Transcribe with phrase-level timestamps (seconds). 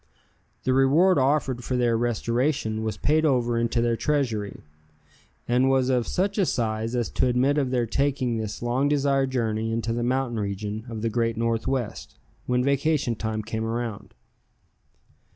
[0.63, 4.63] The reward offered for their restoration was paid over into their treasury,
[5.47, 9.29] and was of such a size as to admit of their taking this long desired
[9.29, 12.17] journey into the mountain region of the Great Northwest,
[12.47, 14.15] when vacation time came around.